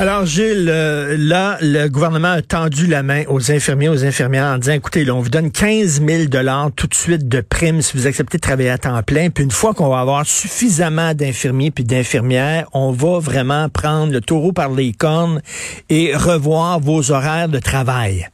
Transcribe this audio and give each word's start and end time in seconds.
Alors, 0.00 0.26
Gilles, 0.26 0.68
euh, 0.68 1.16
là, 1.18 1.58
le 1.60 1.88
gouvernement 1.88 2.30
a 2.30 2.40
tendu 2.40 2.86
la 2.86 3.02
main 3.02 3.24
aux 3.26 3.50
infirmiers, 3.50 3.88
aux 3.88 4.04
infirmières 4.04 4.44
en 4.44 4.58
disant, 4.58 4.74
écoutez, 4.74 5.04
là, 5.04 5.12
on 5.12 5.20
vous 5.20 5.28
donne 5.28 5.50
15 5.50 6.00
000 6.06 6.70
tout 6.76 6.86
de 6.86 6.94
suite 6.94 7.26
de 7.26 7.40
primes 7.40 7.82
si 7.82 7.96
vous 7.96 8.06
acceptez 8.06 8.38
de 8.38 8.40
travailler 8.40 8.70
à 8.70 8.78
temps 8.78 9.02
plein. 9.02 9.30
Puis 9.30 9.42
une 9.42 9.50
fois 9.50 9.74
qu'on 9.74 9.88
va 9.88 9.98
avoir 9.98 10.24
suffisamment 10.24 11.14
d'infirmiers 11.14 11.72
puis 11.72 11.82
d'infirmières, 11.82 12.68
on 12.74 12.92
va 12.92 13.18
vraiment 13.18 13.68
prendre 13.70 14.12
le 14.12 14.20
taureau 14.20 14.52
par 14.52 14.70
les 14.70 14.92
cornes 14.92 15.42
et 15.88 16.14
revoir 16.14 16.78
vos 16.78 17.10
horaires 17.10 17.48
de 17.48 17.58
travail. 17.58 18.28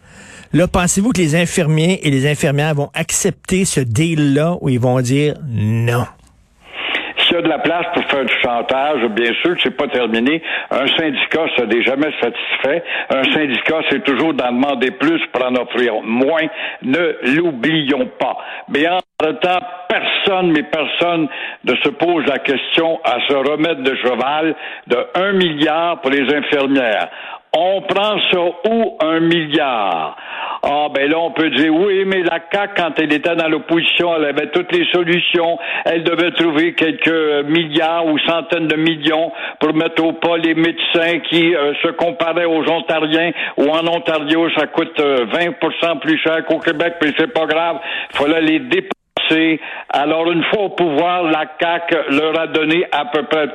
Là, 0.52 0.68
pensez-vous 0.68 1.12
que 1.12 1.22
les 1.22 1.34
infirmiers 1.34 1.98
et 2.06 2.10
les 2.10 2.30
infirmières 2.30 2.74
vont 2.74 2.90
accepter 2.92 3.64
ce 3.64 3.80
deal-là 3.80 4.58
ou 4.60 4.68
ils 4.68 4.78
vont 4.78 5.00
dire 5.00 5.36
non? 5.48 6.04
S'il 7.34 7.40
y 7.40 7.46
a 7.46 7.48
de 7.48 7.52
la 7.52 7.58
place 7.58 7.86
pour 7.92 8.04
faire 8.04 8.24
du 8.24 8.34
chantage, 8.44 9.04
bien 9.08 9.32
sûr 9.42 9.56
que 9.56 9.62
c'est 9.64 9.76
pas 9.76 9.88
terminé. 9.88 10.40
Un 10.70 10.86
syndicat, 10.86 11.46
ça 11.56 11.66
n'est 11.66 11.82
jamais 11.82 12.12
satisfait. 12.22 12.84
Un 13.10 13.24
syndicat, 13.24 13.80
c'est 13.90 14.04
toujours 14.04 14.34
d'en 14.34 14.52
demander 14.52 14.92
plus 14.92 15.20
pour 15.32 15.44
en 15.44 15.56
offrir 15.56 15.94
moins. 16.04 16.46
Ne 16.82 17.16
l'oublions 17.34 18.08
pas. 18.20 18.36
Mais 18.68 18.86
en 18.88 18.98
temps, 19.18 19.58
personne, 19.88 20.52
mais 20.52 20.62
personne 20.62 21.26
ne 21.64 21.74
se 21.74 21.88
pose 21.88 22.24
la 22.26 22.38
question 22.38 23.00
à 23.02 23.18
se 23.26 23.34
remettre 23.34 23.82
de 23.82 23.96
cheval 23.96 24.54
de 24.86 24.96
un 25.16 25.32
milliard 25.32 26.00
pour 26.02 26.12
les 26.12 26.32
infirmières. 26.32 27.08
On 27.56 27.82
prend 27.82 28.18
ça 28.32 28.40
où 28.68 28.96
un 29.00 29.20
milliard? 29.20 30.16
Ah, 30.66 30.88
ben 30.94 31.10
là, 31.10 31.18
on 31.18 31.30
peut 31.30 31.50
dire 31.50 31.74
oui, 31.74 32.04
mais 32.06 32.22
la 32.22 32.40
CAQ, 32.50 32.72
quand 32.74 32.90
elle 32.98 33.12
était 33.12 33.36
dans 33.36 33.48
l'opposition, 33.48 34.16
elle 34.16 34.24
avait 34.24 34.50
toutes 34.50 34.72
les 34.72 34.86
solutions. 34.92 35.58
Elle 35.84 36.02
devait 36.02 36.30
trouver 36.32 36.72
quelques 36.74 37.46
milliards 37.46 38.06
ou 38.06 38.18
centaines 38.20 38.66
de 38.66 38.76
millions 38.76 39.30
pour 39.60 39.74
mettre 39.74 40.02
au 40.02 40.14
pas 40.14 40.38
les 40.38 40.54
médecins 40.54 41.18
qui 41.28 41.54
euh, 41.54 41.74
se 41.82 41.88
comparaient 41.88 42.46
aux 42.46 42.68
Ontariens 42.68 43.30
ou 43.58 43.68
en 43.68 43.86
Ontario, 43.86 44.48
ça 44.56 44.66
coûte 44.66 44.98
20% 44.98 45.00
euh, 45.00 45.94
plus 46.00 46.18
cher 46.18 46.44
qu'au 46.46 46.58
Québec, 46.58 46.94
mais 47.02 47.10
c'est 47.18 47.32
pas 47.32 47.46
grave. 47.46 47.78
Il 48.12 48.16
fallait 48.16 48.40
les 48.40 48.58
dépenser. 48.60 48.93
Alors, 49.90 50.30
une 50.30 50.44
fois 50.44 50.64
au 50.64 50.68
pouvoir, 50.70 51.24
la 51.24 51.44
CAQ 51.60 51.96
leur 52.10 52.38
a 52.38 52.46
donné 52.46 52.84
à 52.92 53.06
peu 53.06 53.22
près 53.24 53.48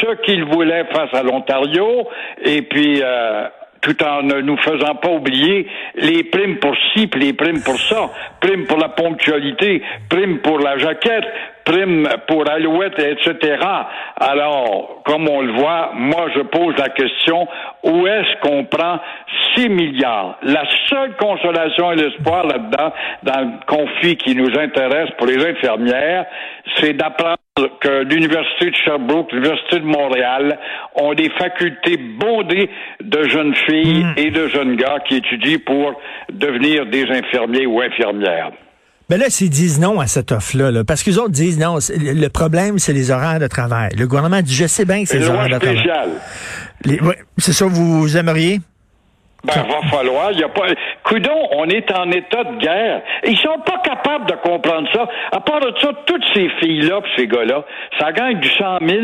ce 0.00 0.14
qu'ils 0.22 0.44
voulaient 0.44 0.84
face 0.92 1.12
à 1.12 1.22
l'Ontario. 1.22 2.08
Et 2.44 2.62
puis, 2.62 3.00
euh, 3.02 3.46
tout 3.80 4.02
en 4.02 4.22
ne 4.22 4.40
nous 4.40 4.56
faisant 4.58 4.94
pas 4.96 5.10
oublier 5.10 5.66
les 5.94 6.24
primes 6.24 6.58
pour 6.58 6.74
ci, 6.92 7.06
puis 7.06 7.20
les 7.20 7.32
primes 7.32 7.62
pour 7.62 7.78
ça, 7.78 8.10
primes 8.40 8.66
pour 8.66 8.78
la 8.78 8.90
ponctualité, 8.90 9.82
primes 10.08 10.38
pour 10.40 10.58
la 10.58 10.78
jaquette, 10.78 11.24
primes 11.70 12.08
pour 12.26 12.48
Alouette, 12.50 12.98
etc. 12.98 13.58
Alors, 14.18 15.02
comme 15.04 15.28
on 15.28 15.40
le 15.40 15.52
voit, 15.52 15.92
moi 15.94 16.26
je 16.34 16.40
pose 16.40 16.74
la 16.78 16.88
question, 16.88 17.46
où 17.84 18.06
est-ce 18.06 18.40
qu'on 18.40 18.64
prend 18.64 18.98
6 19.54 19.68
milliards? 19.68 20.38
La 20.42 20.64
seule 20.88 21.14
consolation 21.16 21.92
et 21.92 21.96
l'espoir 21.96 22.46
là-dedans, 22.46 22.92
dans 23.22 23.40
le 23.40 23.66
conflit 23.66 24.16
qui 24.16 24.34
nous 24.34 24.58
intéresse 24.58 25.10
pour 25.16 25.26
les 25.26 25.44
infirmières, 25.46 26.26
c'est 26.76 26.94
d'apprendre 26.94 27.36
que 27.80 28.04
l'Université 28.04 28.70
de 28.70 28.76
Sherbrooke, 28.76 29.32
l'Université 29.32 29.80
de 29.80 29.84
Montréal 29.84 30.58
ont 30.94 31.14
des 31.14 31.28
facultés 31.30 31.96
bondées 31.96 32.70
de 33.00 33.22
jeunes 33.24 33.54
filles 33.54 34.00
Hmm. 34.00 34.12
et 34.16 34.30
de 34.30 34.48
jeunes 34.48 34.76
gars 34.76 34.98
qui 35.06 35.16
étudient 35.16 35.58
pour 35.66 36.00
devenir 36.32 36.86
des 36.86 37.04
infirmiers 37.10 37.66
ou 37.66 37.80
infirmières. 37.80 38.50
Mais 39.10 39.18
là, 39.18 39.28
s'ils 39.28 39.50
disent 39.50 39.80
non 39.80 39.98
à 39.98 40.06
cette 40.06 40.30
offre-là, 40.30 40.70
là, 40.70 40.84
parce 40.84 41.02
que 41.02 41.10
les 41.10 41.18
autres 41.18 41.30
disent 41.30 41.58
non, 41.58 41.78
le 41.98 42.28
problème, 42.28 42.78
c'est 42.78 42.92
les 42.92 43.10
horaires 43.10 43.40
de 43.40 43.48
travail. 43.48 43.90
Le 43.98 44.06
gouvernement 44.06 44.40
dit, 44.40 44.54
je 44.54 44.66
sais 44.68 44.84
bien 44.84 45.02
que 45.02 45.08
c'est 45.08 45.18
les 45.18 45.26
horaires 45.28 45.48
de 45.48 45.58
travail. 45.58 45.84
Les- 46.84 47.00
ouais, 47.00 47.18
c'est 47.36 47.52
ça, 47.52 47.66
vous, 47.66 48.00
vous 48.02 48.16
aimeriez? 48.16 48.60
Ben, 49.44 49.62
va 49.62 49.88
falloir. 49.88 50.32
Il 50.32 50.40
y 50.40 50.44
a 50.44 50.48
pas. 50.48 50.66
Coudon, 51.02 51.48
on 51.52 51.64
est 51.68 51.90
en 51.92 52.10
état 52.10 52.44
de 52.44 52.58
guerre. 52.58 53.00
Ils 53.24 53.38
sont 53.38 53.58
pas 53.64 53.78
capables 53.82 54.26
de 54.26 54.34
comprendre 54.34 54.88
ça. 54.92 55.08
À 55.32 55.40
part 55.40 55.60
de 55.60 55.72
ça, 55.80 55.90
toutes 56.06 56.24
ces 56.34 56.48
filles-là, 56.60 57.00
pis 57.00 57.10
ces 57.16 57.26
gars-là, 57.26 57.64
ça 57.98 58.12
gagne 58.12 58.38
du 58.38 58.48
100 58.48 58.78
000. 58.86 59.00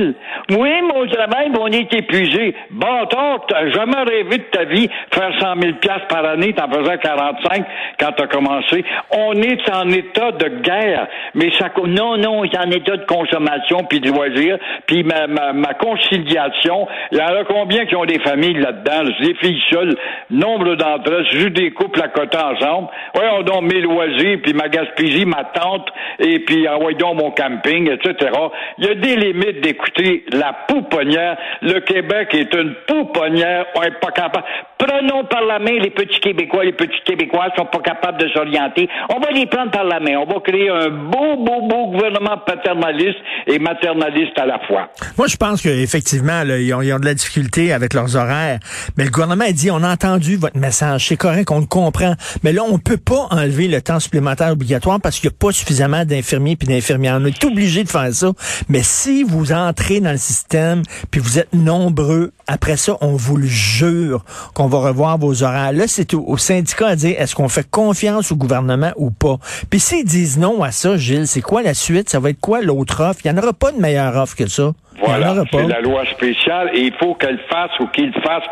Oui, 0.51 0.71
mais 0.83 0.99
au 0.99 1.07
travail, 1.07 1.51
on 1.59 1.69
est 1.69 1.93
épuisé. 1.93 2.55
Bâtard, 2.71 3.47
t'as 3.49 3.69
jamais 3.71 4.03
rêvé 4.03 4.39
de 4.39 4.45
ta 4.45 4.65
vie 4.65 4.89
faire 5.11 5.33
100 5.41 5.61
000 5.61 5.75
piastres 5.81 6.07
par 6.09 6.25
année, 6.25 6.53
t'en 6.53 6.71
faisais 6.71 6.99
45 6.99 7.65
quand 7.99 8.13
t'as 8.13 8.27
commencé. 8.27 8.85
On 9.11 9.33
est 9.35 9.71
en 9.73 9.89
état 9.89 10.33
de 10.33 10.49
guerre. 10.61 11.07
Mais 11.35 11.51
ça, 11.59 11.71
non, 11.87 12.17
non, 12.19 12.41
on 12.41 12.45
est 12.45 12.59
en 12.59 12.71
état 12.71 12.97
de 12.97 13.07
consommation 13.07 13.85
puis 13.89 14.01
de 14.01 14.11
loisirs. 14.11 14.59
Puis 14.87 15.03
ma, 15.03 15.27
ma, 15.27 15.53
ma 15.53 15.75
conciliation, 15.75 16.87
il 17.13 17.19
y 17.19 17.23
en 17.23 17.27
a 17.27 17.45
combien 17.45 17.87
qui 17.87 17.97
ont 17.97 18.05
des 18.05 18.19
familles 18.21 18.59
là-dedans? 18.59 19.03
là? 19.03 19.11
Des 19.21 19.35
filles 19.35 19.63
seules. 19.71 19.97
Nombre 20.31 20.75
d'entre 20.75 21.23
c'est 21.31 21.39
juste 21.39 21.53
des 21.55 21.71
couples 21.71 22.03
à 22.03 22.09
côté 22.09 22.37
ensemble. 22.37 22.89
Voyons 23.15 23.43
donc 23.43 23.73
mes 23.73 23.81
loisirs, 23.81 24.39
puis 24.43 24.53
ma 24.53 24.69
Gaspésie, 24.69 25.25
ma 25.25 25.45
tante, 25.55 25.89
et 26.19 26.41
puis 26.41 26.69
envoyons 26.69 26.99
donc 26.99 27.17
mon 27.17 27.31
camping, 27.31 27.91
etc. 27.91 28.31
Il 28.79 28.87
y 28.87 28.89
a 28.89 28.95
des 28.95 29.17
limites 29.17 29.61
d'écouter 29.61 30.25
la 30.33 30.55
pouponnière. 30.67 31.37
Le 31.63 31.81
Québec 31.81 32.29
est 32.33 32.53
une 32.55 32.75
pouponnière. 32.87 33.67
On 33.75 33.83
n'est 33.83 33.91
pas 34.01 34.11
capable. 34.11 34.45
Prenons 34.79 35.25
par 35.25 35.43
la 35.43 35.59
main 35.59 35.73
les 35.81 35.91
petits 35.91 36.21
Québécois. 36.21 36.65
Les 36.65 36.73
petits 36.73 37.01
Québécois 37.05 37.49
sont 37.57 37.67
pas 37.67 37.81
capables 37.81 38.19
de 38.21 38.29
s'orienter. 38.29 38.89
On 39.15 39.21
va 39.21 39.31
les 39.31 39.47
prendre 39.47 39.71
par 39.71 39.85
la 39.85 40.01
main. 40.01 40.17
On 40.17 40.25
va 40.27 40.41
créer 40.41 40.69
un 40.69 40.89
beau, 40.89 41.37
beau, 41.37 41.67
beau 41.67 41.87
gouvernement 41.93 42.39
paternaliste 42.39 43.19
et 43.47 43.59
maternaliste 43.59 44.39
à 44.39 44.47
la 44.47 44.59
fois. 44.61 44.89
Moi, 45.17 45.27
je 45.29 45.37
pense 45.37 45.63
qu'effectivement, 45.63 46.43
ils 46.45 46.67
ils 46.67 46.93
ont 46.93 46.99
de 46.99 47.05
la 47.05 47.15
difficulté 47.15 47.73
avec 47.73 47.95
leurs 47.95 48.17
horaires. 48.17 48.59
Mais 48.97 49.05
le 49.05 49.11
gouvernement 49.11 49.45
a 49.45 49.53
dit, 49.53 49.71
on 49.71 49.83
a 49.83 49.89
entendu 50.17 50.37
votre 50.37 50.57
message, 50.57 51.09
c'est 51.09 51.17
correct, 51.17 51.51
on 51.51 51.61
le 51.61 51.67
comprend. 51.67 52.15
Mais 52.43 52.53
là, 52.53 52.63
on 52.67 52.79
peut 52.79 52.97
pas 52.97 53.27
enlever 53.31 53.69
le 53.69 53.83
temps 53.83 54.01
supplémentaire 54.01 54.51
obligatoire 54.51 54.99
parce 54.99 55.19
qu'il 55.19 55.29
n'y 55.29 55.35
a 55.35 55.39
pas 55.39 55.53
suffisamment 55.53 56.07
d'infirmiers 56.07 56.57
puis 56.57 56.67
d'infirmières. 56.67 57.19
On 57.21 57.27
est 57.27 57.45
obligé 57.45 57.85
de 57.85 57.89
faire 57.91 58.13
ça. 58.15 58.33
Mais 58.71 58.83
si 58.83 59.25
vous 59.25 59.53
entrez 59.53 60.01
dans 60.01 60.13
le 60.13 60.17
système 60.17 60.83
puis 61.11 61.21
vous 61.21 61.39
êtes 61.39 61.53
nombreux, 61.53 62.33
après 62.47 62.79
ça, 62.79 62.97
on 63.03 63.15
vous 63.15 63.37
le 63.37 63.47
jure 63.47 64.25
qu'on 64.55 64.69
va 64.69 64.79
revoir 64.79 65.19
vos 65.19 65.43
horaires. 65.43 65.73
Là, 65.73 65.85
c'est 65.87 66.15
au, 66.15 66.39
syndicat 66.39 66.89
à 66.89 66.97
dire, 66.97 67.17
est-ce 67.19 67.35
qu'on 67.35 67.51
fait 67.51 67.69
confiance 67.69 68.33
au 68.33 68.37
gouvernement 68.37 68.93
ou 68.97 69.11
pas? 69.11 69.39
Puis 69.69 69.81
s'ils 69.81 70.07
disent 70.07 70.39
non 70.39 70.63
à 70.63 70.73
ça, 70.73 70.97
Gilles, 70.97 71.27
c'est 71.27 71.43
quoi 71.43 71.63
la 71.63 71.75
suite? 71.75 72.09
Ça 72.09 72.21
va 72.21 72.31
être 72.31 72.41
quoi 72.41 72.63
l'autre 72.63 73.03
offre? 73.03 73.21
Il 73.25 73.31
n'y 73.31 73.39
en 73.39 73.43
aura 73.43 73.53
pas 73.53 73.71
de 73.71 73.79
meilleure 73.79 74.17
offre 74.17 74.35
que 74.35 74.49
ça. 74.49 74.73
Voilà, 75.07 75.35
c'est 75.53 75.69
la 75.69 75.81
loi 75.81 76.05
spéciale 76.07 76.71
et 76.75 76.81
il 76.81 76.95
faut 76.95 77.15
qu'elle 77.15 77.39
fasse 77.51 77.71
ou 77.81 77.87
qu'il 77.89 78.13
fasse 78.15 78.45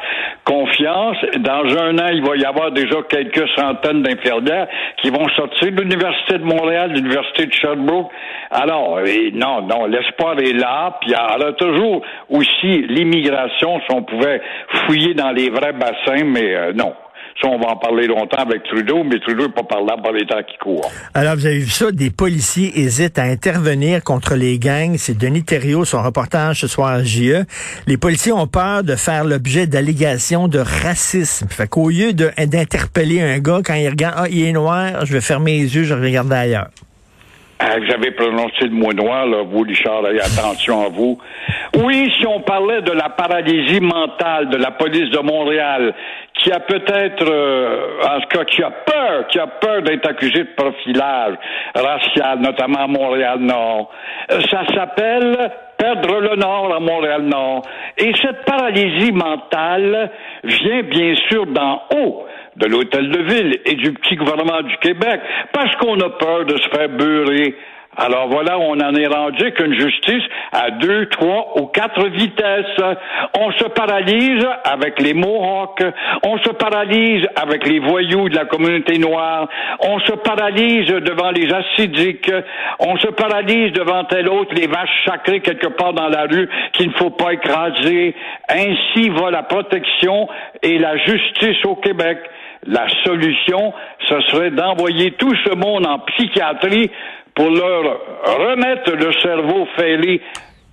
confiance. 0.44 1.16
Dans 1.38 1.64
un 1.78 1.98
an, 1.98 2.08
il 2.12 2.24
va 2.24 2.36
y 2.36 2.44
avoir 2.44 2.70
déjà 2.70 2.96
quelques 3.08 3.48
centaines 3.56 4.02
d'infirmières 4.02 4.68
qui 5.02 5.10
vont 5.10 5.28
sortir 5.30 5.72
de 5.72 5.82
l'Université 5.82 6.38
de 6.38 6.44
Montréal, 6.44 6.90
de 6.92 6.96
l'Université 6.96 7.46
de 7.46 7.52
Sherbrooke. 7.52 8.10
Alors, 8.50 9.00
et 9.00 9.32
non, 9.32 9.62
non, 9.62 9.86
l'espoir 9.86 10.38
est 10.38 10.52
là, 10.52 10.96
puis 11.00 11.10
il 11.10 11.12
y 11.12 11.16
aura 11.16 11.52
toujours 11.54 12.02
aussi 12.30 12.82
l'immigration, 12.88 13.80
si 13.80 13.94
on 13.94 14.02
pouvait 14.02 14.40
fouiller 14.86 15.14
dans 15.14 15.30
les 15.30 15.50
vrais 15.50 15.72
bassins, 15.72 16.24
mais 16.24 16.54
euh, 16.54 16.72
non. 16.72 16.92
Ça, 17.40 17.48
on 17.48 17.58
va 17.58 17.72
en 17.72 17.76
parler 17.76 18.06
longtemps 18.06 18.42
avec 18.42 18.62
Trudeau, 18.64 19.02
mais 19.02 19.18
Trudeau 19.18 19.46
n'est 19.46 19.52
pas 19.52 19.64
parlable 19.64 20.02
par 20.02 20.12
les 20.12 20.24
temps 20.24 20.42
qui 20.46 20.56
courent. 20.58 20.90
Alors, 21.14 21.34
vous 21.34 21.46
avez 21.46 21.58
vu 21.58 21.68
ça, 21.68 21.90
des 21.90 22.10
policiers 22.10 22.78
hésitent 22.78 23.18
à 23.18 23.24
intervenir 23.24 24.04
contre 24.04 24.36
les 24.36 24.58
gangs. 24.58 24.94
C'est 24.96 25.18
Denis 25.18 25.42
Thériault, 25.44 25.84
son 25.84 26.00
reportage 26.02 26.60
ce 26.60 26.68
soir 26.68 26.90
à 26.90 27.02
JE. 27.02 27.44
Les 27.88 27.96
policiers 27.96 28.32
ont 28.32 28.46
peur 28.46 28.84
de 28.84 28.94
faire 28.94 29.24
l'objet 29.24 29.66
d'allégations 29.66 30.46
de 30.46 30.60
racisme. 30.60 31.48
Fait 31.48 31.68
qu'au 31.68 31.90
lieu 31.90 32.12
d'interpeller 32.12 33.20
un 33.20 33.38
gars 33.40 33.60
quand 33.64 33.74
il 33.74 33.88
regarde, 33.88 34.14
ah, 34.16 34.26
il 34.30 34.46
est 34.46 34.52
noir, 34.52 35.04
je 35.04 35.12
vais 35.12 35.20
fermer 35.20 35.58
les 35.58 35.74
yeux, 35.74 35.82
je 35.82 35.94
vais 35.94 36.06
regarder 36.06 36.36
ailleurs. 36.36 36.68
Ah, 37.58 37.76
Vous 37.78 37.92
avez 37.92 38.10
prononcé 38.10 38.64
le 38.64 38.70
mot 38.70 38.92
noir, 38.92 39.26
là, 39.26 39.42
vous, 39.42 39.60
Richard, 39.60 40.02
attention 40.04 40.84
à 40.84 40.88
vous. 40.88 41.18
Oui, 41.76 42.12
si 42.18 42.26
on 42.26 42.40
parlait 42.40 42.82
de 42.82 42.92
la 42.92 43.08
paralysie 43.10 43.80
mentale 43.80 44.50
de 44.50 44.56
la 44.56 44.72
police 44.72 45.10
de 45.10 45.18
Montréal, 45.20 45.94
qui 46.44 46.52
a 46.52 46.60
peut-être, 46.60 47.24
euh, 47.26 48.00
en 48.02 48.20
tout 48.20 48.28
cas, 48.28 48.44
qui 48.44 48.62
a 48.62 48.70
peur, 48.70 49.26
qui 49.28 49.38
a 49.38 49.46
peur 49.46 49.80
d'être 49.80 50.06
accusé 50.06 50.44
de 50.44 50.50
profilage 50.54 51.36
racial, 51.74 52.38
notamment 52.40 52.80
à 52.80 52.86
Montréal-Nord, 52.86 53.90
euh, 54.30 54.40
ça 54.50 54.62
s'appelle 54.74 55.50
perdre 55.78 56.20
le 56.20 56.36
Nord 56.36 56.74
à 56.74 56.80
Montréal-Nord. 56.80 57.62
Et 57.96 58.12
cette 58.20 58.44
paralysie 58.44 59.12
mentale 59.12 60.10
vient 60.44 60.82
bien 60.82 61.14
sûr 61.30 61.46
d'en 61.46 61.82
haut 61.96 62.26
de 62.56 62.66
l'hôtel 62.66 63.08
de 63.08 63.22
ville 63.22 63.60
et 63.64 63.74
du 63.76 63.94
petit 63.94 64.14
gouvernement 64.14 64.60
du 64.62 64.76
Québec, 64.76 65.20
parce 65.52 65.74
qu'on 65.76 65.98
a 66.00 66.10
peur 66.10 66.44
de 66.44 66.58
se 66.58 66.68
faire 66.68 66.90
beurrer 66.90 67.56
Alors 67.96 68.28
voilà, 68.28 68.58
on 68.58 68.72
en 68.80 68.94
est 68.94 69.06
rendu 69.06 69.52
qu'une 69.52 69.74
justice 69.74 70.22
à 70.52 70.70
deux, 70.72 71.06
trois 71.06 71.52
ou 71.56 71.66
quatre 71.66 72.08
vitesses. 72.08 72.80
On 73.38 73.52
se 73.52 73.64
paralyse 73.64 74.44
avec 74.64 75.00
les 75.00 75.14
Mohawks, 75.14 75.84
on 76.24 76.38
se 76.38 76.50
paralyse 76.50 77.26
avec 77.36 77.66
les 77.66 77.78
voyous 77.78 78.28
de 78.28 78.34
la 78.34 78.46
communauté 78.46 78.98
noire, 78.98 79.48
on 79.80 80.00
se 80.00 80.12
paralyse 80.12 80.86
devant 80.86 81.30
les 81.30 81.48
acidiques, 81.52 82.30
on 82.80 82.96
se 82.98 83.08
paralyse 83.08 83.72
devant 83.72 84.04
tel 84.04 84.28
autre, 84.28 84.54
les 84.54 84.66
vaches 84.66 85.04
sacrées 85.06 85.40
quelque 85.40 85.68
part 85.68 85.92
dans 85.92 86.08
la 86.08 86.22
rue 86.22 86.48
qu'il 86.72 86.88
ne 86.88 86.94
faut 86.94 87.10
pas 87.10 87.32
écraser. 87.32 88.14
Ainsi 88.48 89.08
va 89.10 89.30
la 89.30 89.44
protection 89.44 90.28
et 90.62 90.78
la 90.78 90.96
justice 90.96 91.64
au 91.64 91.76
Québec. 91.76 92.18
La 92.66 92.86
solution, 93.04 93.74
ce 94.08 94.20
serait 94.22 94.50
d'envoyer 94.50 95.12
tout 95.12 95.34
ce 95.44 95.54
monde 95.54 95.86
en 95.86 95.98
psychiatrie 95.98 96.90
pour 97.34 97.50
leur 97.50 97.82
remettre 98.38 98.92
le 98.92 99.12
cerveau 99.20 99.66
fêlé 99.76 100.20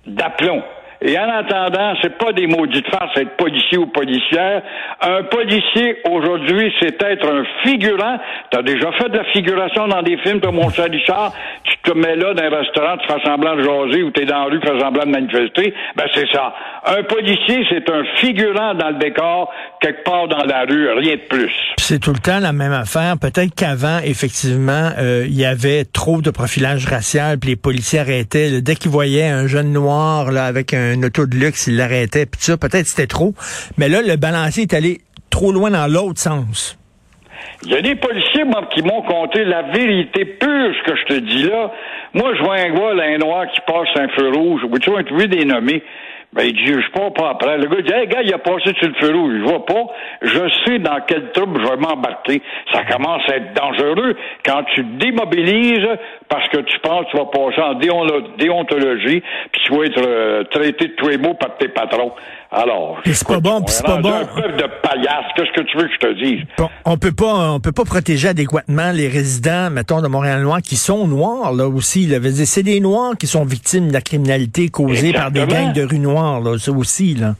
d'aplomb. 0.06 0.62
Et 1.04 1.18
en 1.18 1.28
attendant, 1.28 1.94
c'est 2.00 2.16
pas 2.16 2.32
des 2.32 2.46
maudites 2.46 2.88
farces 2.88 3.16
être 3.16 3.36
policier 3.36 3.78
ou 3.78 3.86
policière. 3.86 4.62
Un 5.00 5.24
policier, 5.24 5.98
aujourd'hui, 6.08 6.72
c'est 6.80 7.02
être 7.02 7.26
un 7.26 7.44
figurant. 7.64 8.18
Tu 8.50 8.58
as 8.58 8.62
déjà 8.62 8.92
fait 8.92 9.08
de 9.08 9.16
la 9.16 9.24
figuration 9.24 9.88
dans 9.88 10.02
des 10.02 10.16
films, 10.18 10.40
toi, 10.40 10.52
mon 10.52 10.66
Richard. 10.66 11.32
Tu 11.64 11.90
te 11.90 11.96
mets 11.96 12.14
là 12.14 12.34
dans 12.34 12.42
un 12.42 12.50
restaurant, 12.50 12.96
tu 12.98 13.12
fais 13.12 13.20
semblant 13.24 13.56
de 13.56 13.62
jaser 13.62 14.02
ou 14.04 14.10
tu 14.12 14.22
es 14.22 14.26
dans 14.26 14.38
la 14.38 14.44
rue, 14.44 14.60
tu 14.60 14.66
fais 14.68 14.78
semblant 14.78 15.04
de 15.04 15.10
manifester. 15.10 15.74
Ben, 15.96 16.04
c'est 16.14 16.28
ça. 16.32 16.54
Un 16.86 17.02
policier, 17.02 17.64
c'est 17.68 17.88
un 17.90 18.04
figurant 18.16 18.74
dans 18.74 18.90
le 18.90 18.98
décor, 18.98 19.52
quelque 19.80 20.04
part 20.04 20.28
dans 20.28 20.44
la 20.44 20.62
rue, 20.62 20.88
rien 20.92 21.14
de 21.14 21.28
plus. 21.28 21.52
C'est 21.78 21.98
tout 21.98 22.12
le 22.12 22.18
temps 22.18 22.38
la 22.38 22.52
même 22.52 22.72
affaire. 22.72 23.16
Peut-être 23.20 23.54
qu'avant, 23.54 23.98
effectivement, 24.04 24.90
euh, 24.98 25.24
il 25.26 25.34
y 25.34 25.44
avait 25.44 25.84
trop 25.84 26.22
de 26.22 26.30
profilage 26.30 26.86
racial, 26.86 27.38
puis 27.38 27.50
les 27.50 27.56
policiers 27.56 28.00
arrêtaient. 28.00 28.60
dès 28.60 28.76
qu'ils 28.76 28.90
voyaient 28.90 29.28
un 29.28 29.46
jeune 29.46 29.72
noir 29.72 30.30
là, 30.30 30.44
avec 30.44 30.74
un 30.74 30.91
un 30.92 31.02
auto 31.02 31.26
de 31.26 31.36
luxe, 31.36 31.66
il 31.66 31.76
l'arrêtait, 31.76 32.26
puis 32.26 32.40
ça, 32.40 32.56
peut-être 32.56 32.86
c'était 32.86 33.06
trop. 33.06 33.34
Mais 33.78 33.88
là, 33.88 34.02
le 34.02 34.16
balancier 34.16 34.64
est 34.64 34.74
allé 34.74 35.00
trop 35.30 35.52
loin 35.52 35.70
dans 35.70 35.90
l'autre 35.90 36.20
sens. 36.20 36.78
Il 37.64 37.70
y 37.70 37.76
a 37.76 37.82
des 37.82 37.94
policiers, 37.94 38.44
qui 38.74 38.82
m'ont 38.82 39.02
conté 39.02 39.44
la 39.44 39.62
vérité 39.62 40.24
pure, 40.24 40.74
ce 40.78 40.90
que 40.90 40.96
je 40.96 41.14
te 41.14 41.20
dis 41.20 41.42
là. 41.44 41.70
Moi, 42.14 42.34
je 42.36 42.42
vois 42.42 42.56
un 42.56 42.70
gars, 42.70 43.04
un 43.04 43.18
noir, 43.18 43.46
qui 43.52 43.60
passe 43.66 43.88
un 43.96 44.08
feu 44.08 44.30
rouge. 44.30 44.62
Tu 44.80 44.90
vois, 44.90 45.02
tu 45.04 45.28
des 45.28 45.44
nommés. 45.44 45.82
Ben, 46.34 46.44
il 46.44 46.54
dit, 46.54 46.72
je 46.72 46.90
pas 46.92 47.10
pas 47.10 47.30
après. 47.30 47.58
Le 47.58 47.66
gars 47.66 47.82
dit, 47.82 47.92
hey, 47.92 48.08
gars, 48.08 48.22
il 48.22 48.32
a 48.32 48.38
passé 48.38 48.72
sur 48.78 48.88
le 48.88 48.94
feu 48.94 49.14
rouge. 49.14 49.34
Je 49.38 49.44
vois 49.44 49.66
pas. 49.66 49.84
Je 50.22 50.40
sais 50.64 50.78
dans 50.78 50.98
quel 51.06 51.30
trouble 51.32 51.60
je 51.62 51.68
vais 51.68 51.76
m'embarquer. 51.76 52.42
Ça 52.72 52.84
commence 52.84 53.22
à 53.28 53.36
être 53.36 53.52
dangereux 53.54 54.16
quand 54.44 54.62
tu 54.74 54.82
démobilises 54.82 55.86
parce 56.30 56.48
que 56.48 56.58
tu 56.58 56.78
penses 56.80 57.04
que 57.06 57.10
tu 57.10 57.16
vas 57.18 57.26
passer 57.26 57.60
en 57.60 57.74
déontologie 57.74 59.22
puis 59.52 59.62
tu 59.66 59.76
vas 59.76 59.84
être 59.84 60.02
euh, 60.06 60.44
traité 60.44 60.88
de 60.88 60.92
tous 60.94 61.08
les 61.08 61.18
mots 61.18 61.34
par 61.34 61.56
tes 61.58 61.68
patrons. 61.68 62.12
Alors, 62.54 63.00
c'est 63.06 63.26
pas 63.26 63.40
bon, 63.40 63.64
c'est 63.66 63.84
pas 63.84 63.96
bon. 63.96 64.12
Un 64.12 64.26
peuple 64.26 64.56
de 64.56 64.68
paillasse. 64.82 65.24
Qu'est-ce 65.34 65.52
que 65.52 65.62
tu 65.62 65.78
veux 65.78 65.84
que 65.84 65.94
je 65.94 65.98
te 65.98 66.22
dise? 66.22 66.44
Bon, 66.58 66.68
On 66.84 66.98
peut 66.98 67.12
pas, 67.12 67.52
on 67.52 67.60
peut 67.60 67.72
pas 67.72 67.84
protéger 67.84 68.28
adéquatement 68.28 68.92
les 68.92 69.08
résidents, 69.08 69.70
mettons, 69.70 70.02
de 70.02 70.08
Montréal-Noir 70.08 70.60
qui 70.60 70.76
sont 70.76 71.06
noirs 71.06 71.54
là 71.54 71.66
aussi. 71.66 72.10
C'est 72.44 72.62
des 72.62 72.80
noirs 72.80 73.14
qui 73.18 73.26
sont 73.26 73.46
victimes 73.46 73.88
de 73.88 73.94
la 73.94 74.02
criminalité 74.02 74.68
causée 74.68 75.14
par 75.14 75.30
des 75.30 75.46
gangs 75.46 75.72
de 75.72 75.82
rue 75.82 75.98
noire, 75.98 76.21
là, 76.42 76.58
ça 76.58 76.72
aussi 76.72 77.14
là. 77.14 77.34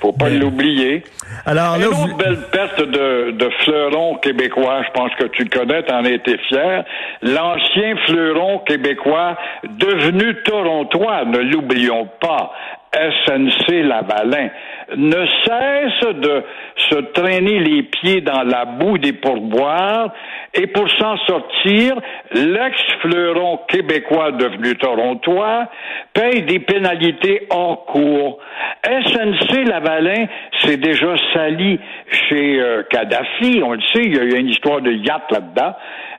Faut 0.00 0.12
pas 0.12 0.28
l'oublier. 0.28 1.04
Alors 1.46 1.78
là, 1.78 1.86
Une 1.86 1.94
autre 1.94 2.16
belle 2.16 2.38
perte 2.50 2.80
de, 2.80 3.30
de 3.30 3.50
fleuron 3.64 4.16
québécois, 4.16 4.82
je 4.86 4.90
pense 4.92 5.12
que 5.14 5.24
tu 5.26 5.44
le 5.44 5.48
connais, 5.48 5.82
t'en 5.84 6.04
as 6.04 6.10
été 6.10 6.36
fier. 6.48 6.84
L'ancien 7.22 7.96
fleuron 8.06 8.58
québécois 8.66 9.36
devenu 9.64 10.34
torontois, 10.42 11.24
ne 11.24 11.38
l'oublions 11.38 12.08
pas. 12.20 12.52
SNC 12.94 13.84
Lavalin 13.84 14.50
ne 14.96 15.26
cesse 15.46 16.14
de 16.14 16.42
se 16.76 16.96
traîner 17.12 17.58
les 17.58 17.84
pieds 17.84 18.20
dans 18.20 18.42
la 18.42 18.66
boue 18.66 18.98
des 18.98 19.14
pourboires 19.14 20.12
et 20.54 20.66
pour 20.66 20.90
s'en 20.90 21.16
sortir, 21.26 21.96
l'ex-fleuron 22.34 23.60
québécois 23.68 24.32
devenu 24.32 24.76
torontois 24.76 25.68
paye 26.12 26.42
des 26.42 26.58
pénalités 26.58 27.46
hors 27.48 27.86
cours. 27.86 28.38
SNC 28.84 29.64
Lavalin 29.66 30.26
s'est 30.60 30.76
déjà 30.76 31.14
sali 31.32 31.80
chez 32.28 32.60
euh, 32.60 32.82
Kadhafi, 32.90 33.62
on 33.64 33.72
le 33.72 33.80
sait, 33.94 34.02
il 34.04 34.14
y 34.14 34.18
a 34.18 34.24
eu 34.24 34.38
une 34.38 34.48
histoire 34.48 34.82
de 34.82 34.92
yacht 34.92 35.30
là-dedans. 35.30 35.74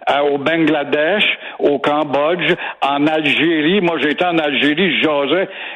Euh, 0.10 0.20
au 0.34 0.38
Bangladesh, 0.38 1.24
au 1.60 1.80
Cambodge, 1.80 2.54
en 2.82 3.08
Algérie. 3.08 3.80
Moi, 3.82 3.98
j'étais 4.02 4.26
en 4.26 4.38
Algérie, 4.38 5.02
je 5.02 5.08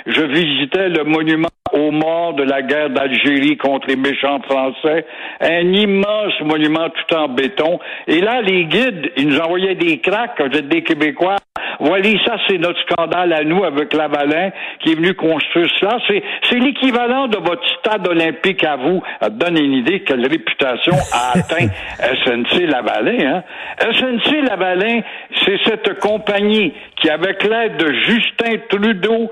je 0.06 0.22
visitais 0.22 0.90
le 0.90 1.04
monument 1.04 1.48
aux 1.74 1.92
morts 1.92 2.34
de 2.34 2.44
la 2.44 2.62
guerre 2.62 2.90
d'Algérie 2.90 3.58
contre 3.58 3.88
les 3.88 3.96
méchants 3.96 4.42
français. 4.42 5.06
Un 5.42 5.74
immense 5.74 6.34
monument 6.44 6.90
tout 6.90 7.16
en 7.16 7.28
béton. 7.28 7.80
Et 8.08 8.22
là, 8.22 8.42
les 8.42 8.66
guides, 8.66 9.12
ils 9.18 9.28
nous 9.28 9.40
envoyaient 9.40 9.76
des 9.76 10.00
cracks, 10.00 10.40
vous 10.40 10.58
êtes 10.58 10.68
des 10.68 10.84
Québécois. 10.84 11.38
Voilà, 11.80 12.10
ça, 12.26 12.38
c'est 12.48 12.58
notre 12.58 12.80
scandale 12.82 13.34
à 13.34 13.44
nous 13.44 13.64
avec 13.64 13.94
Lavalin 13.94 14.52
qui 14.80 14.92
est 14.92 14.96
venu 14.96 15.14
construire 15.14 15.70
ça. 15.80 15.98
C'est, 16.08 16.24
c'est 16.44 16.60
l'équivalent 16.60 17.28
de 17.28 17.38
votre 17.38 17.64
stade 17.80 18.08
olympique 18.08 18.64
à 18.64 18.78
vous. 18.78 19.02
Ça 19.22 19.30
donne 19.30 19.58
une 19.58 19.74
idée 19.74 20.02
quelle 20.02 20.26
réputation 20.26 20.94
a 21.14 21.38
atteint 21.38 21.68
SNC 22.00 22.62
Lavalin. 22.68 23.36
Hein? 23.36 23.44
SNC 23.92 24.42
Lavalin, 24.48 25.02
c'est 25.46 25.60
cette 25.66 26.00
compagnie 26.00 26.74
qui, 27.02 27.10
avec 27.10 27.44
l'aide 27.44 27.78
de 27.78 27.94
Justin 27.94 28.58
Trudeau, 28.70 29.32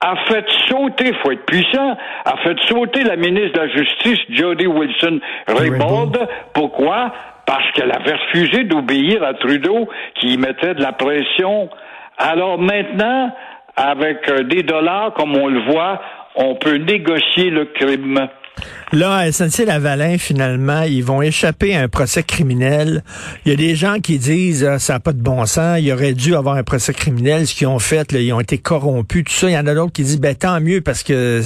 a 0.00 0.16
fait 0.28 0.46
sauter, 0.68 1.12
faut 1.22 1.30
être 1.30 1.44
puissant, 1.44 1.96
a 2.24 2.36
fait 2.38 2.56
sauter 2.68 3.02
la 3.04 3.16
ministre 3.16 3.52
de 3.52 3.58
la 3.60 3.68
Justice, 3.68 4.18
Jody 4.30 4.66
Wilson-Raybould. 4.66 6.26
Pourquoi? 6.54 7.12
Parce 7.44 7.70
qu'elle 7.72 7.92
avait 7.92 8.14
refusé 8.14 8.64
d'obéir 8.64 9.22
à 9.22 9.34
Trudeau 9.34 9.88
qui 10.14 10.38
mettait 10.38 10.74
de 10.74 10.82
la 10.82 10.92
pression. 10.92 11.68
Alors 12.16 12.58
maintenant, 12.58 13.30
avec 13.76 14.28
euh, 14.30 14.42
des 14.44 14.62
dollars, 14.62 15.12
comme 15.14 15.36
on 15.36 15.48
le 15.48 15.60
voit, 15.70 16.00
on 16.34 16.54
peut 16.54 16.76
négocier 16.76 17.50
le 17.50 17.66
crime. 17.66 18.28
Là, 18.92 19.18
à 19.18 19.30
SNC-Lavalin, 19.30 20.18
finalement, 20.18 20.82
ils 20.82 21.04
vont 21.04 21.22
échapper 21.22 21.76
à 21.76 21.80
un 21.82 21.88
procès 21.88 22.24
criminel. 22.24 23.02
Il 23.44 23.52
y 23.52 23.54
a 23.54 23.56
des 23.56 23.76
gens 23.76 24.00
qui 24.02 24.18
disent 24.18 24.64
ah, 24.64 24.80
ça 24.80 24.94
n'a 24.94 25.00
pas 25.00 25.12
de 25.12 25.22
bon 25.22 25.46
sens, 25.46 25.78
il 25.80 25.92
aurait 25.92 26.12
dû 26.12 26.34
avoir 26.34 26.56
un 26.56 26.64
procès 26.64 26.92
criminel. 26.92 27.46
Ce 27.46 27.54
qu'ils 27.54 27.68
ont 27.68 27.78
fait, 27.78 28.10
là, 28.10 28.18
ils 28.18 28.32
ont 28.32 28.40
été 28.40 28.58
corrompus, 28.58 29.24
tout 29.24 29.32
ça. 29.32 29.48
Il 29.48 29.52
y 29.52 29.58
en 29.58 29.66
a 29.68 29.74
d'autres 29.74 29.92
qui 29.92 30.02
disent 30.02 30.20
ben 30.20 30.34
tant 30.34 30.60
mieux 30.60 30.80
parce 30.80 31.04
que 31.04 31.40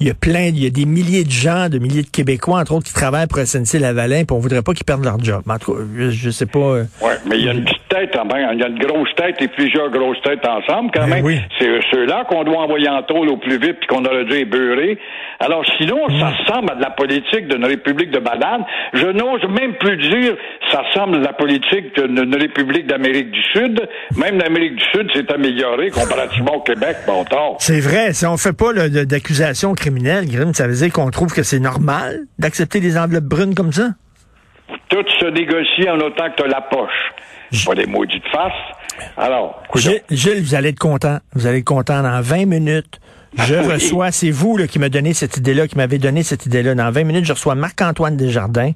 il 0.00 0.06
y 0.06 0.10
a 0.10 0.14
plein, 0.14 0.46
il 0.46 0.62
y 0.62 0.66
a 0.66 0.70
des 0.70 0.86
milliers 0.86 1.24
de 1.24 1.30
gens, 1.30 1.68
de 1.68 1.78
milliers 1.78 2.04
de 2.04 2.10
Québécois, 2.10 2.60
entre 2.60 2.72
autres, 2.72 2.86
qui 2.86 2.94
travaillent 2.94 3.26
pour 3.26 3.38
SNC-Lavalin, 3.38 4.24
puis 4.24 4.34
on 4.34 4.38
voudrait 4.38 4.62
pas 4.62 4.72
qu'ils 4.72 4.86
perdent 4.86 5.04
leur 5.04 5.22
job. 5.22 5.42
En 5.46 5.58
tout 5.58 5.74
cas, 5.74 5.80
je, 6.08 6.30
sais 6.30 6.46
pas. 6.46 6.58
Euh, 6.58 6.84
oui, 7.02 7.12
mais 7.26 7.38
il 7.38 7.44
y 7.44 7.48
a 7.50 7.52
une 7.52 7.64
petite 7.64 7.88
tête, 7.90 8.16
il 8.16 8.58
y 8.60 8.62
a 8.62 8.68
une 8.68 8.78
grosse 8.78 9.14
tête 9.14 9.36
et 9.40 9.48
plusieurs 9.48 9.90
grosses 9.90 10.20
têtes 10.22 10.46
ensemble 10.46 10.90
quand 10.94 11.06
ben 11.06 11.22
même. 11.22 11.40
C'est 11.58 11.80
ceux-là 11.90 12.24
qu'on 12.30 12.44
doit 12.44 12.62
envoyer 12.62 12.88
en 12.88 13.02
tôle 13.02 13.28
au 13.28 13.36
plus 13.36 13.58
vite 13.58 13.76
puis 13.80 13.88
qu'on 13.88 14.04
aurait 14.06 14.24
dû 14.24 14.36
ébeurrer. 14.36 14.98
Alors 15.40 15.64
sinon, 15.76 15.98
ça 16.18 16.30
ressemble 16.30 16.70
à 16.70 16.77
de 16.78 16.82
la 16.82 16.90
politique 16.90 17.48
d'une 17.48 17.64
république 17.64 18.10
de 18.10 18.18
bananes. 18.18 18.64
Je 18.94 19.06
n'ose 19.06 19.42
même 19.48 19.74
plus 19.74 19.96
dire 19.96 20.34
ça 20.72 20.82
ressemble 20.82 21.16
à 21.16 21.20
la 21.20 21.32
politique 21.32 21.94
d'une 22.00 22.34
république 22.34 22.86
d'Amérique 22.86 23.30
du 23.30 23.42
Sud. 23.52 23.88
Même 24.16 24.38
l'Amérique 24.38 24.76
du 24.76 24.84
Sud 24.92 25.10
s'est 25.14 25.30
améliorée 25.32 25.90
comparativement 25.90 26.56
au 26.56 26.60
Québec, 26.60 26.96
bon 27.06 27.24
tort. 27.24 27.56
C'est 27.58 27.80
vrai. 27.80 28.12
Si 28.12 28.26
on 28.26 28.36
fait 28.36 28.56
pas 28.56 28.72
d'accusation 28.88 29.74
criminelle, 29.74 30.26
Grim, 30.26 30.54
ça 30.54 30.66
veut 30.66 30.74
dire 30.74 30.92
qu'on 30.92 31.10
trouve 31.10 31.34
que 31.34 31.42
c'est 31.42 31.60
normal 31.60 32.20
d'accepter 32.38 32.80
des 32.80 32.96
enveloppes 32.98 33.24
brunes 33.24 33.54
comme 33.54 33.72
ça? 33.72 33.88
Tout 34.88 35.04
se 35.20 35.26
négocie 35.26 35.88
en 35.88 35.98
autant 35.98 36.30
que 36.30 36.36
tu 36.36 36.42
as 36.44 36.48
la 36.48 36.60
poche. 36.62 37.12
Pas 37.66 37.74
des 37.74 37.86
maudites 37.86 38.26
faces. 38.30 38.52
Alors, 39.16 39.62
Gilles, 39.74 40.02
Gilles, 40.10 40.42
vous 40.42 40.54
allez 40.54 40.70
être 40.70 40.78
content. 40.78 41.18
Vous 41.34 41.46
allez 41.46 41.58
être 41.58 41.64
content 41.64 42.02
dans 42.02 42.20
20 42.20 42.46
minutes. 42.46 43.00
Je 43.36 43.54
reçois, 43.54 44.10
c'est 44.10 44.30
vous 44.30 44.56
là, 44.56 44.66
qui 44.66 44.78
m'a 44.78 44.88
donné 44.88 45.12
cette 45.12 45.36
idée-là, 45.36 45.68
qui 45.68 45.76
m'avez 45.76 45.98
donné 45.98 46.22
cette 46.22 46.46
idée-là. 46.46 46.74
Dans 46.74 46.90
20 46.90 47.04
minutes, 47.04 47.24
je 47.24 47.32
reçois 47.32 47.54
Marc-Antoine 47.54 48.16
Desjardins, 48.16 48.72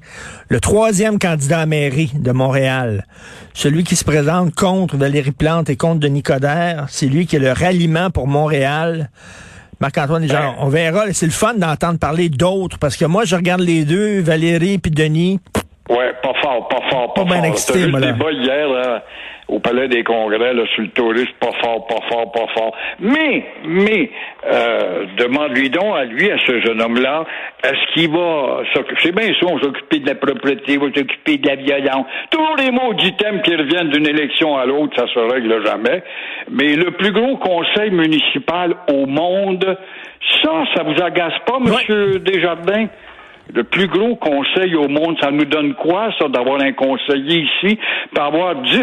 le 0.49 0.59
troisième 0.59 1.17
candidat 1.17 1.61
à 1.61 1.65
mairie 1.65 2.11
de 2.15 2.31
Montréal. 2.31 3.05
Celui 3.53 3.83
qui 3.83 3.95
se 3.95 4.03
présente 4.03 4.53
contre 4.53 4.95
Valérie 4.95 5.31
Plante 5.31 5.69
et 5.69 5.75
contre 5.75 5.99
Denis 5.99 6.23
Coderre. 6.23 6.85
C'est 6.89 7.07
lui 7.07 7.25
qui 7.25 7.37
est 7.37 7.39
le 7.39 7.51
ralliement 7.51 8.11
pour 8.11 8.27
Montréal. 8.27 9.09
Marc-Antoine 9.79 10.21
Desjardins, 10.21 10.55
on 10.59 10.69
verra. 10.69 11.11
C'est 11.13 11.25
le 11.25 11.31
fun 11.31 11.55
d'entendre 11.55 11.97
parler 11.97 12.29
d'autres 12.29 12.77
parce 12.77 12.95
que 12.95 13.05
moi, 13.05 13.25
je 13.25 13.35
regarde 13.35 13.61
les 13.61 13.85
deux, 13.85 14.21
Valérie 14.21 14.77
puis 14.77 14.91
Denis. 14.91 15.39
Ouais, 15.89 16.13
pas 16.21 16.33
fort, 16.41 16.67
pas 16.69 16.79
fort, 16.89 17.13
pas, 17.13 17.23
Pas 17.23 17.27
bien 17.27 17.37
fort. 17.41 17.45
excité, 17.45 17.79
vu 17.79 17.91
le 17.91 17.99
débat 17.99 18.31
hier 18.31 18.69
là, 18.69 19.03
au 19.49 19.59
Palais 19.59 19.89
des 19.89 20.01
Congrès 20.03 20.53
là, 20.53 20.63
sur 20.73 20.81
le 20.83 20.87
tourisme, 20.89 21.33
pas 21.41 21.51
fort, 21.61 21.85
pas 21.87 21.99
fort, 22.09 22.31
pas 22.31 22.47
fort. 22.55 22.73
Mais, 23.01 23.43
mais, 23.65 24.09
euh, 24.49 25.05
demande-lui 25.17 25.69
donc 25.69 25.93
à 25.97 26.05
lui, 26.05 26.31
à 26.31 26.37
ce 26.47 26.61
jeune 26.61 26.81
homme-là, 26.81 27.25
est-ce 27.65 27.93
qu'il 27.93 28.09
va 28.11 28.61
s'occuper, 28.73 29.01
c'est 29.01 29.11
bien 29.13 29.33
sûr, 29.33 29.51
on 29.51 29.59
s'occuper 29.59 29.99
de 29.99 30.07
la 30.07 30.15
propriété, 30.15 30.77
on 30.77 30.85
s'occuper 30.85 31.37
de 31.37 31.47
la 31.49 31.55
violence. 31.55 32.05
Tous 32.29 32.55
les 32.57 32.71
mots 32.71 32.93
thèmes 33.17 33.41
qui 33.41 33.53
reviennent 33.53 33.89
d'une 33.89 34.07
élection 34.07 34.55
à 34.57 34.65
l'autre, 34.65 34.95
ça 34.95 35.05
se 35.13 35.19
règle 35.19 35.65
jamais. 35.65 36.01
Mais 36.49 36.75
le 36.75 36.91
plus 36.91 37.11
gros 37.11 37.35
conseil 37.37 37.91
municipal 37.91 38.73
au 38.87 39.05
monde, 39.05 39.77
ça, 40.41 40.63
ça 40.75 40.83
vous 40.83 41.01
agace 41.03 41.33
pas, 41.45 41.59
monsieur 41.59 42.19
Desjardins? 42.19 42.87
Le 43.53 43.63
plus 43.63 43.87
gros 43.87 44.15
conseil 44.15 44.73
au 44.75 44.87
monde, 44.87 45.17
ça 45.21 45.29
nous 45.29 45.45
donne 45.45 45.73
quoi, 45.75 46.09
ça, 46.19 46.27
d'avoir 46.27 46.61
un 46.61 46.71
conseiller 46.71 47.41
ici, 47.45 47.77
pour 48.13 48.23
avoir 48.23 48.55
10 48.55 48.81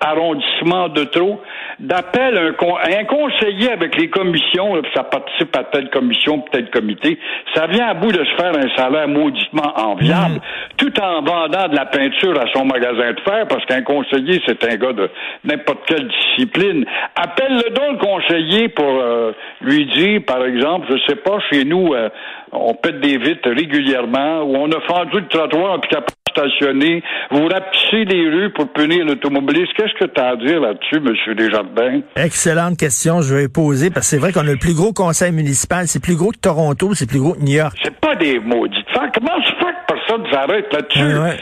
arrondissements 0.00 0.88
de 0.88 1.04
trop, 1.04 1.40
d'appel 1.80 2.36
un, 2.36 2.52
con- 2.52 2.76
un 2.76 3.04
conseiller 3.04 3.70
avec 3.72 3.96
les 3.98 4.10
commissions, 4.10 4.74
là, 4.76 4.82
puis 4.82 4.92
ça 4.94 5.04
participe 5.04 5.56
à 5.56 5.64
telle 5.64 5.88
commission, 5.90 6.40
puis 6.40 6.50
tel 6.52 6.70
comité, 6.70 7.18
ça 7.54 7.66
vient 7.66 7.88
à 7.88 7.94
bout 7.94 8.12
de 8.12 8.22
se 8.24 8.34
faire 8.36 8.52
un 8.56 8.68
salaire 8.76 9.08
mauditement 9.08 9.72
enviable, 9.76 10.40
tout 10.76 10.92
en 11.00 11.22
vendant 11.22 11.68
de 11.68 11.74
la 11.76 11.86
peinture 11.86 12.38
à 12.38 12.44
son 12.52 12.64
magasin 12.64 13.12
de 13.12 13.20
fer, 13.20 13.46
parce 13.48 13.64
qu'un 13.64 13.82
conseiller, 13.82 14.40
c'est 14.46 14.62
un 14.70 14.76
gars 14.76 14.92
de 14.92 15.08
n'importe 15.44 15.80
quelle 15.86 16.06
discipline. 16.08 16.84
Appelle-le 17.16 17.70
donc 17.74 17.92
le 17.92 18.06
conseiller 18.06 18.68
pour 18.68 18.84
euh, 18.88 19.32
lui 19.62 19.86
dire, 19.86 20.20
par 20.26 20.44
exemple, 20.44 20.86
je 20.90 20.98
sais 21.08 21.16
pas, 21.16 21.38
chez 21.50 21.64
nous, 21.64 21.92
euh, 21.94 22.08
on 22.52 22.74
pète 22.74 23.00
des 23.00 23.18
vitres 23.18 23.50
régulièrement, 23.50 24.42
ou 24.42 24.56
on 24.56 24.70
a 24.70 24.80
fendu 24.86 25.20
le 25.20 25.28
trottoir 25.28 25.80
capable 25.80 26.06
de 26.06 26.32
stationner, 26.32 27.02
vous 27.30 27.46
rapetissez 27.46 28.04
les 28.04 28.28
rues 28.28 28.52
pour 28.52 28.72
punir 28.72 29.04
l'automobiliste. 29.04 29.72
Qu'est-ce 29.76 29.94
que 29.98 30.10
tu 30.10 30.20
as 30.20 30.28
à 30.28 30.36
dire 30.36 30.60
là-dessus, 30.60 30.96
M. 30.96 31.34
Desjardins? 31.34 32.00
Excellente 32.16 32.78
question, 32.78 33.20
je 33.22 33.34
vais 33.34 33.48
poser, 33.48 33.90
parce 33.90 34.06
que 34.06 34.16
c'est 34.16 34.18
vrai 34.18 34.32
qu'on 34.32 34.46
a 34.46 34.52
le 34.52 34.58
plus 34.58 34.74
gros 34.74 34.92
conseil 34.92 35.32
municipal, 35.32 35.86
c'est 35.86 36.02
plus 36.02 36.16
gros 36.16 36.30
que 36.30 36.38
Toronto, 36.38 36.94
c'est 36.94 37.08
plus 37.08 37.20
gros 37.20 37.34
que 37.34 37.40
New 37.40 37.56
York. 37.56 37.76
C'est 37.82 37.98
pas 37.98 38.16
des 38.16 38.38
maudits. 38.38 38.84
Comment 38.94 39.42
se 39.44 39.52
fait 39.56 39.72
que 39.72 39.94
personne 39.94 40.24
s'arrête 40.30 40.72
là-dessus? 40.72 41.02
Ouais, 41.02 41.18
ouais. 41.18 41.36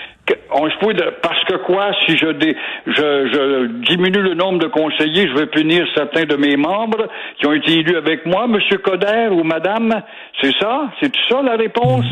On 0.52 0.68
se 0.68 0.76
peut 0.78 0.94
de- 0.94 1.14
parce 1.22 1.42
que 1.44 1.56
quoi, 1.58 1.90
si 2.06 2.16
je, 2.16 2.26
dé- 2.32 2.56
je, 2.86 2.92
je 2.92 3.66
diminue 3.88 4.20
le 4.22 4.34
nombre 4.34 4.58
de 4.58 4.66
conseillers, 4.66 5.28
je 5.28 5.34
vais 5.38 5.46
punir 5.46 5.86
certains 5.94 6.24
de 6.24 6.36
mes 6.36 6.56
membres 6.56 7.06
qui 7.38 7.46
ont 7.46 7.52
été 7.52 7.78
élus 7.78 7.96
avec 7.96 8.26
moi, 8.26 8.46
Monsieur 8.46 8.78
Coder 8.78 9.28
ou 9.30 9.44
Madame. 9.44 10.02
C'est 10.40 10.52
ça? 10.58 10.88
C'est 11.00 11.12
ça 11.28 11.42
la 11.42 11.56
réponse? 11.56 12.04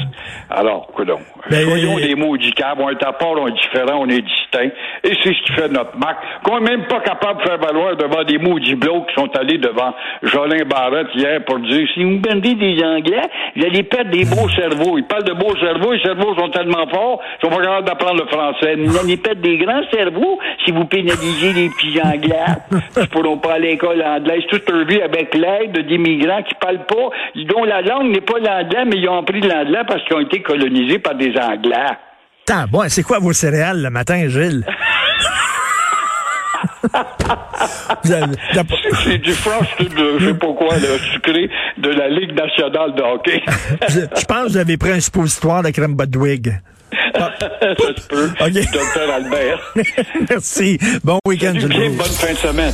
Alors, 0.50 0.87
coudonc. 0.88 1.18
Ben, 1.50 1.66
Soyons 1.66 1.97
euh, 1.99 2.00
des 2.07 2.14
maudits 2.14 2.52
câbles, 2.52 2.83
on 2.83 2.90
est 2.90 3.02
à 3.04 3.12
part, 3.12 3.33
on 3.33 3.49
est 3.49 3.52
différent, 3.52 4.00
on 4.02 4.09
est 4.09 4.21
distinct. 4.23 4.71
Et 5.04 5.12
c'est 5.23 5.35
ce 5.35 5.42
qui 5.45 5.52
fait 5.52 5.68
notre 5.68 5.97
marque. 5.99 6.18
Qu'on 6.45 6.61
n'est 6.61 6.71
même 6.76 6.87
pas 6.87 7.00
capable 7.00 7.42
de 7.42 7.49
faire 7.49 7.59
valoir 7.59 7.97
devant 7.97 8.23
des 8.25 8.38
maudits 8.38 8.75
blocs 8.75 9.09
qui 9.09 9.14
sont 9.14 9.30
allés 9.37 9.59
devant 9.59 9.95
Jolin 10.23 10.64
Barrette 10.68 11.09
hier 11.14 11.45
pour 11.45 11.59
dire 11.61 11.87
si 11.95 12.04
vous 12.04 12.21
vendez 12.26 12.54
des 12.54 12.83
Anglais, 12.85 13.23
vous 13.57 13.64
allez 13.66 13.83
perdre 13.83 14.11
des 14.11 14.25
beaux 14.25 14.49
cerveaux. 14.50 14.99
Ils 14.99 15.04
parlent 15.04 15.25
de 15.25 15.33
beaux 15.35 15.57
cerveaux, 15.59 15.92
les 15.92 16.02
cerveaux 16.02 16.35
sont 16.37 16.50
tellement 16.50 16.87
forts, 16.88 17.21
ils 17.42 17.47
sont 17.49 17.54
pas 17.54 17.62
capables 17.62 17.87
d'apprendre 17.87 18.23
le 18.25 18.27
français. 18.30 18.76
Vous 18.76 18.97
allez 18.99 19.16
perdre 19.16 19.40
des 19.42 19.58
grands 19.58 19.82
cerveaux 19.92 20.38
si 20.64 20.70
vous 20.73 20.85
pénalisez 20.85 21.52
les 21.52 21.68
petits 21.70 22.00
Anglais. 22.02 22.56
Ils 22.97 23.08
pourront 23.08 23.38
pas 23.38 23.54
à 23.54 23.58
l'école 23.58 24.02
anglaise 24.02 24.42
toute 24.49 24.68
leur 24.70 24.87
vie 24.87 25.00
avec 25.00 25.35
l'aide 25.35 25.87
d'immigrants 25.87 26.42
qui 26.42 26.54
parlent 26.61 26.87
pas, 26.87 27.11
dont 27.47 27.64
la 27.64 27.80
langue 27.82 28.11
n'est 28.12 28.20
pas 28.20 28.38
l'anglais, 28.38 28.85
mais 28.87 28.97
ils 28.99 29.08
ont 29.08 29.18
appris 29.18 29.40
l'anglais 29.40 29.82
parce 29.87 30.02
qu'ils 30.04 30.16
ont 30.16 30.20
été 30.20 30.42
colonisés 30.42 30.99
par 30.99 31.14
des 31.14 31.32
Anglais. 31.38 31.97
Tant, 32.47 32.64
bon, 32.70 32.82
c'est 32.88 33.02
quoi 33.02 33.18
vos 33.18 33.32
céréales 33.32 33.82
le 33.82 33.90
matin, 33.90 34.28
Gilles? 34.28 34.64
Pas- 36.92 37.52
C'est 39.04 39.18
du 39.18 39.32
frosted, 39.32 39.92
de, 39.94 40.18
je 40.18 40.26
sais 40.28 40.35
pas 40.35 40.52
quoi, 40.54 40.75
le 40.76 40.99
sucré 41.12 41.50
de 41.76 41.90
la 41.90 42.08
Ligue 42.08 42.32
nationale 42.35 42.94
de 42.94 43.02
hockey. 43.02 43.42
je, 43.88 44.00
je 44.00 44.25
pense 44.25 44.44
que 44.44 44.49
vous 44.49 44.56
avez 44.56 44.76
pris 44.76 44.90
un 44.92 45.00
suppositoire 45.00 45.62
de 45.62 45.70
crème 45.70 45.94
Budwig. 45.97 46.52
Ça 47.15 47.33
se 47.97 48.07
peut. 48.09 48.31
Ok. 48.41 48.53
Docteur 48.73 49.11
Albert. 49.12 49.75
Merci. 50.31 50.79
Bon 51.05 51.19
week-end. 51.27 51.55
Bonne 51.55 52.07
fin 52.07 52.33
de 52.33 52.38
semaine. 52.38 52.67